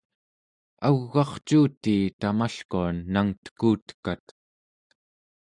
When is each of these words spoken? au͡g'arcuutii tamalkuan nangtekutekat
au͡g'arcuutii 0.87 2.03
tamalkuan 2.19 2.95
nangtekutekat 3.13 4.23